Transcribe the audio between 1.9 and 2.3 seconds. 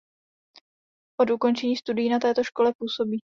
na